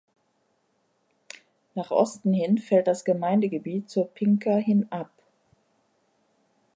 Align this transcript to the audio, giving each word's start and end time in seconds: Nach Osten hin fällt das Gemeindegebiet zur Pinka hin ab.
Nach 1.75 1.91
Osten 1.91 2.33
hin 2.33 2.57
fällt 2.57 2.87
das 2.87 3.05
Gemeindegebiet 3.05 3.87
zur 3.87 4.07
Pinka 4.07 4.55
hin 4.55 4.87
ab. 4.91 5.11